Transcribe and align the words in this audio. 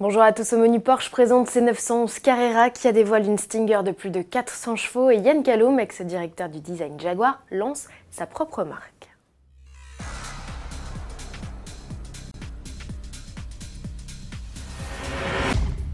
Bonjour 0.00 0.22
à 0.22 0.32
tous, 0.32 0.54
au 0.54 0.56
menu 0.56 0.80
Porsche 0.80 1.10
présente 1.10 1.48
C911 1.48 2.22
Carrera 2.22 2.70
qui 2.70 2.88
a 2.88 2.92
dévoilé 2.92 3.26
une 3.26 3.36
Stinger 3.36 3.82
de 3.84 3.90
plus 3.90 4.08
de 4.08 4.22
400 4.22 4.76
chevaux 4.76 5.10
et 5.10 5.18
Yann 5.18 5.42
Caloum, 5.42 5.78
ex-directeur 5.78 6.48
du 6.48 6.58
design 6.60 6.98
Jaguar, 6.98 7.42
lance 7.50 7.86
sa 8.10 8.24
propre 8.24 8.64
marque. 8.64 8.99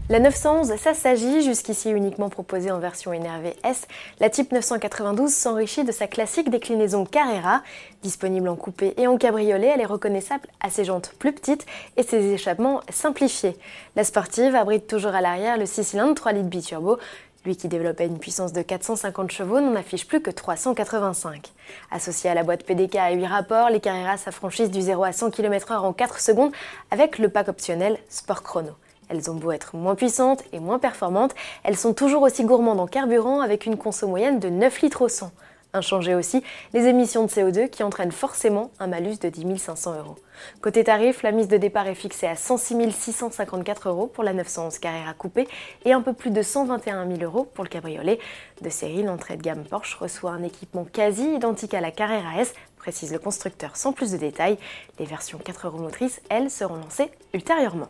La 0.09 0.21
911, 0.21 0.73
ça 0.77 0.93
s'agit, 0.93 1.43
jusqu'ici 1.43 1.89
uniquement 1.89 2.29
proposée 2.29 2.71
en 2.71 2.79
version 2.79 3.11
énervée 3.11 3.57
S, 3.65 3.89
la 4.21 4.29
Type 4.29 4.53
992 4.53 5.29
s'enrichit 5.29 5.83
de 5.83 5.91
sa 5.91 6.07
classique 6.07 6.49
déclinaison 6.49 7.03
Carrera. 7.03 7.61
Disponible 8.03 8.47
en 8.47 8.55
coupé 8.55 8.93
et 8.95 9.05
en 9.05 9.17
cabriolet, 9.17 9.67
elle 9.67 9.81
est 9.81 9.85
reconnaissable 9.85 10.47
à 10.61 10.69
ses 10.69 10.85
jantes 10.85 11.11
plus 11.19 11.33
petites 11.33 11.65
et 11.97 12.03
ses 12.03 12.25
échappements 12.31 12.79
simplifiés. 12.89 13.57
La 13.97 14.05
sportive 14.05 14.55
abrite 14.55 14.87
toujours 14.87 15.13
à 15.13 15.19
l'arrière 15.19 15.57
le 15.57 15.65
6 15.65 15.83
cylindres 15.83 16.15
3 16.15 16.31
litres 16.31 16.47
biturbo, 16.47 16.99
lui 17.43 17.57
qui 17.57 17.67
développait 17.67 18.07
une 18.07 18.19
puissance 18.19 18.53
de 18.53 18.61
450 18.61 19.29
chevaux 19.29 19.59
n'en 19.59 19.75
affiche 19.75 20.07
plus 20.07 20.21
que 20.21 20.31
385. 20.31 21.51
Associé 21.91 22.29
à 22.29 22.33
la 22.33 22.43
boîte 22.43 22.63
PDK 22.63 22.95
à 22.95 23.11
8 23.11 23.25
rapports, 23.25 23.69
les 23.69 23.81
Carrera 23.81 24.15
s'affranchissent 24.15 24.71
du 24.71 24.81
0 24.81 25.03
à 25.03 25.11
100 25.11 25.31
km/h 25.31 25.79
en 25.79 25.91
4 25.91 26.21
secondes 26.21 26.53
avec 26.91 27.19
le 27.19 27.27
pack 27.27 27.49
optionnel 27.49 27.97
Sport 28.07 28.43
Chrono. 28.43 28.71
Elles 29.09 29.31
ont 29.31 29.35
beau 29.35 29.51
être 29.51 29.75
moins 29.75 29.95
puissantes 29.95 30.43
et 30.53 30.59
moins 30.59 30.79
performantes, 30.79 31.35
elles 31.63 31.77
sont 31.77 31.93
toujours 31.93 32.23
aussi 32.23 32.43
gourmandes 32.43 32.79
en 32.79 32.87
carburant 32.87 33.41
avec 33.41 33.65
une 33.65 33.77
conso 33.77 34.07
moyenne 34.07 34.39
de 34.39 34.49
9 34.49 34.81
litres 34.81 35.01
au 35.01 35.09
100. 35.09 35.31
Inchangé 35.73 36.15
aussi, 36.15 36.43
les 36.73 36.87
émissions 36.87 37.23
de 37.25 37.29
CO2 37.29 37.69
qui 37.69 37.83
entraînent 37.83 38.11
forcément 38.11 38.71
un 38.79 38.87
malus 38.87 39.17
de 39.19 39.29
10 39.29 39.57
500 39.57 39.97
euros. 39.99 40.15
Côté 40.61 40.83
tarif, 40.83 41.23
la 41.23 41.31
mise 41.31 41.49
de 41.49 41.57
départ 41.57 41.87
est 41.87 41.95
fixée 41.95 42.27
à 42.27 42.35
106 42.35 42.91
654 42.91 43.89
euros 43.89 44.07
pour 44.07 44.23
la 44.23 44.33
911 44.33 44.79
Carrera 44.79 45.13
coupée 45.13 45.47
et 45.83 45.91
un 45.91 46.01
peu 46.01 46.13
plus 46.13 46.31
de 46.31 46.41
121 46.41 47.07
000 47.07 47.21
euros 47.21 47.43
pour 47.43 47.63
le 47.65 47.69
cabriolet. 47.69 48.17
De 48.61 48.69
série, 48.69 49.03
l'entrée 49.03 49.35
de 49.35 49.41
gamme 49.41 49.65
Porsche 49.65 49.95
reçoit 49.95 50.31
un 50.31 50.43
équipement 50.43 50.85
quasi 50.85 51.33
identique 51.35 51.73
à 51.73 51.81
la 51.81 51.91
Carrera 51.91 52.39
S, 52.39 52.53
précise 52.77 53.11
le 53.11 53.19
constructeur 53.19 53.75
sans 53.75 53.91
plus 53.91 54.11
de 54.11 54.17
détails. 54.17 54.57
Les 54.99 55.05
versions 55.05 55.37
4 55.37 55.67
roues 55.67 55.81
motrices, 55.81 56.21
elles, 56.29 56.49
seront 56.49 56.77
lancées 56.77 57.11
ultérieurement. 57.33 57.89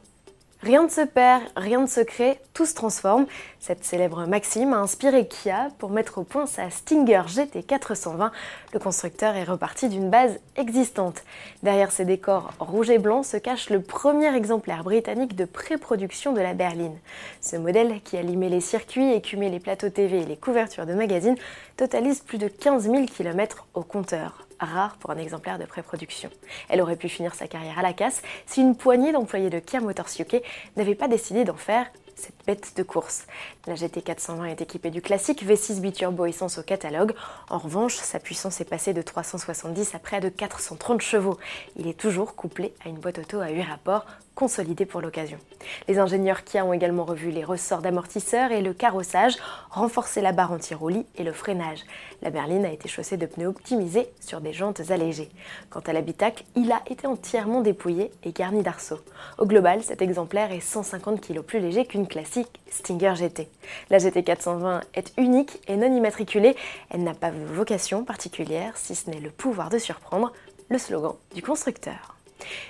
Rien 0.64 0.84
ne 0.84 0.90
se 0.90 1.02
perd, 1.02 1.44
rien 1.56 1.82
ne 1.82 1.86
se 1.86 2.02
crée, 2.02 2.40
tout 2.56 2.66
se 2.66 2.74
transforme. 2.74 3.28
Cette 3.60 3.84
célèbre 3.84 4.26
maxime 4.26 4.74
a 4.74 4.78
inspiré 4.78 5.28
Kia 5.28 5.70
pour 5.78 5.92
mettre 5.92 6.18
au 6.18 6.24
point 6.24 6.48
sa 6.48 6.72
Stinger 6.72 7.22
GT 7.28 7.62
420. 7.62 8.32
Le 8.74 8.80
constructeur 8.80 9.36
est 9.36 9.44
reparti 9.44 9.88
d'une 9.88 10.10
base 10.10 10.40
existante. 10.56 11.24
Derrière 11.62 11.92
ces 11.92 12.06
décors 12.06 12.54
rouge 12.60 12.90
et 12.90 12.98
blanc 12.98 13.22
se 13.22 13.38
cache 13.38 13.70
le 13.70 13.84
premier 13.84 14.36
exemplaire 14.36 14.84
britannique 14.84 15.36
de 15.36 15.46
pré-production 15.46 16.34
de 16.34 16.42
la 16.42 16.56
berline. 16.56 16.98
Ce 17.40 17.56
modèle, 17.56 18.02
qui 18.04 18.18
a 18.18 18.24
limé 18.24 18.50
les 18.50 18.62
circuits, 18.62 19.14
écumé 19.14 19.52
les 19.52 19.60
plateaux 19.60 19.90
TV 19.90 20.22
et 20.22 20.26
les 20.26 20.38
couvertures 20.38 20.88
de 20.88 20.96
magazines, 20.96 21.38
totalise 21.78 22.22
plus 22.22 22.40
de 22.40 22.48
15 22.48 22.90
000 22.90 23.06
km 23.06 23.68
au 23.76 23.84
compteur 23.84 24.47
rare 24.60 24.98
pour 24.98 25.12
un 25.12 25.18
exemplaire 25.18 25.60
de 25.60 25.66
pré-production. 25.66 26.30
Elle 26.70 26.82
aurait 26.82 26.96
pu 26.96 27.10
finir 27.10 27.36
sa 27.36 27.48
carrière 27.48 27.80
à 27.80 27.82
la 27.82 27.94
casse 27.94 28.22
si 28.46 28.62
une 28.62 28.76
poignée 28.76 29.12
d'employés 29.12 29.50
de 29.50 29.60
Kia 29.60 29.80
Motors 29.80 30.10
UK 30.20 30.42
n'avait 30.76 30.96
pas 30.96 31.08
décidé 31.08 31.44
d'en 31.44 31.56
faire 31.56 31.88
cette 32.16 32.46
bête 32.46 32.74
de 32.76 32.84
course. 32.84 33.28
La 33.68 33.76
GT420 33.76 34.46
est 34.48 34.62
équipée 34.62 34.90
du 34.90 35.02
classique 35.02 35.46
V6 35.46 35.80
biturbo 35.80 36.26
essence 36.26 36.58
au 36.58 36.64
catalogue. 36.64 37.14
En 37.50 37.60
revanche, 37.60 37.96
sa 37.96 38.20
puissance 38.20 38.60
est 38.60 38.66
passée 38.66 38.94
de 38.94 39.02
370 39.02 39.94
à 39.94 40.00
près 40.00 40.20
de 40.20 40.30
430 40.30 41.02
chevaux. 41.02 41.38
Il 41.76 41.88
est 41.88 41.98
toujours 41.98 42.36
couplé 42.36 42.74
à 42.84 42.90
une 42.90 42.98
boîte 42.98 43.20
auto 43.20 43.40
à 43.40 43.50
8 43.50 43.62
rapports 43.64 44.06
consolidée 44.38 44.86
pour 44.86 45.02
l'occasion. 45.02 45.40
Les 45.88 45.98
ingénieurs 45.98 46.44
Kia 46.44 46.64
ont 46.64 46.72
également 46.72 47.06
revu 47.06 47.32
les 47.32 47.44
ressorts 47.44 47.82
d'amortisseurs 47.82 48.52
et 48.52 48.62
le 48.62 48.72
carrossage, 48.72 49.36
renforcé 49.72 50.22
la 50.22 50.32
barre 50.32 50.52
anti-roulis 50.52 51.08
et 51.16 51.24
le 51.24 51.34
freinage. 51.34 51.80
La 52.22 52.30
berline 52.30 52.64
a 52.64 52.72
été 52.72 52.88
chaussée 52.88 53.18
de 53.18 53.26
pneus 53.26 53.48
optimisés 53.48 54.12
sur 54.20 54.40
des 54.40 54.54
jantes 54.54 54.92
allégées. 54.92 55.32
Quant 55.72 55.80
à 55.80 55.92
l'habitacle, 55.92 56.44
il 56.56 56.72
a 56.72 56.84
été 56.86 57.08
entièrement 57.08 57.62
dépouillé 57.62 58.12
et 58.24 58.32
garni 58.32 58.62
d'arceaux. 58.62 59.00
Au 59.40 59.48
global, 59.48 59.82
cet 59.82 60.04
exemplaire 60.04 60.52
est 60.52 60.60
150 60.60 61.20
kg 61.20 61.42
plus 61.42 61.60
léger 61.60 61.88
qu'une 61.88 62.08
classique 62.08 62.62
Stinger 62.70 63.16
GT. 63.16 63.50
La 63.90 63.98
GT420 63.98 64.82
est 64.94 65.14
unique 65.18 65.62
et 65.68 65.78
non 65.78 65.92
immatriculée. 65.92 66.56
Elle 66.92 67.04
n'a 67.04 67.16
pas 67.16 67.32
vocation 67.32 68.04
particulière, 68.04 68.78
si 68.78 68.94
ce 68.94 69.10
n'est 69.10 69.20
le 69.20 69.32
pouvoir 69.32 69.70
de 69.70 69.80
surprendre, 69.80 70.32
le 70.70 70.78
slogan 70.78 71.16
du 71.34 71.42
constructeur. 71.42 72.17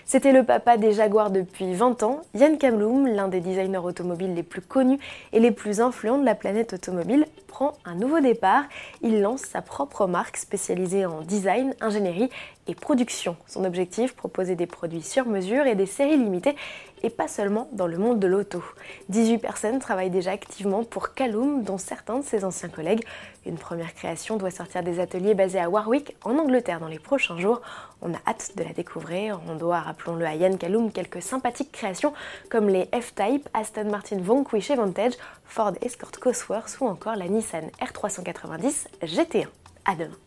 C'était 0.06 0.32
le 0.32 0.44
papa 0.44 0.78
des 0.78 0.94
Jaguars 0.94 1.32
depuis 1.32 1.74
20 1.74 2.04
ans, 2.04 2.22
Yann 2.34 2.58
Kamloum, 2.58 3.08
l'un 3.08 3.28
des 3.28 3.40
designers 3.40 3.78
automobiles 3.78 4.34
les 4.34 4.44
plus 4.44 4.62
connus 4.62 5.00
et 5.34 5.40
les 5.40 5.52
plus 5.52 5.82
influents 5.82 6.18
de 6.18 6.26
la 6.26 6.36
planète 6.36 6.74
automobile, 6.74 7.26
prend 7.48 7.74
un 7.86 7.96
nouveau 7.96 8.20
départ. 8.20 8.64
Il 9.02 9.22
lance 9.22 9.42
sa 9.42 9.62
propre 9.62 10.08
marque 10.08 10.38
spécialisée 10.38 11.06
en 11.06 11.22
design, 11.22 11.74
ingénierie 11.82 12.30
et 12.68 12.76
production. 12.76 13.36
Son 13.48 13.64
objectif, 13.64 14.16
proposer 14.16 14.56
des 14.56 14.68
produits 14.68 15.02
sur 15.02 15.26
mesure 15.26 15.66
et 15.66 15.76
des 15.76 15.86
séries 15.86 16.18
limitées, 16.18 16.56
et 17.04 17.10
pas 17.10 17.28
seulement 17.28 17.68
dans 17.72 17.88
le 17.88 17.98
monde 17.98 18.20
de 18.20 18.28
l'auto. 18.28 18.64
18 19.10 19.38
personnes 19.38 19.80
travaillent 19.80 20.10
déjà 20.10 20.32
activement 20.32 20.84
pour 20.84 21.14
Callum, 21.14 21.64
dont 21.64 21.78
certains 21.78 22.20
de 22.20 22.24
ses 22.24 22.44
anciens 22.44 22.70
collègues. 22.70 23.04
Une 23.46 23.58
première 23.58 23.94
création 23.94 24.38
doit 24.38 24.52
sortir 24.52 24.84
des 24.84 25.00
ateliers 25.00 25.34
basés 25.34 25.60
à 25.60 25.70
Warwick, 25.70 26.16
en 26.24 26.38
Angleterre, 26.38 26.80
dans 26.80 26.88
les 26.88 27.00
prochains 27.00 27.38
jours. 27.38 27.62
On 28.02 28.14
a 28.14 28.18
hâte 28.28 28.52
de 28.56 28.64
la 28.64 28.74
découvrir. 28.74 29.40
On 29.48 29.56
doit, 29.56 29.80
rappelons-le 29.80 30.26
à 30.26 30.36
Yann 30.36 30.58
Callum, 30.58 30.92
quelques 30.92 31.22
sympathiques 31.22 31.72
créations 31.72 32.14
comme 32.50 32.68
les 32.68 32.90
F-Type, 32.94 33.48
Aston 33.54 33.90
Martin 33.90 34.18
Vanquish 34.20 34.72
Vantage, 34.72 35.14
Ford 35.46 35.74
Escort 35.82 36.12
Cosworth 36.20 36.78
ou 36.82 36.88
encore 36.88 37.16
la 37.16 37.28
Nissan 37.28 37.70
R390 37.82 38.88
GT1. 39.04 39.48
À 39.86 39.96
demain 39.96 40.27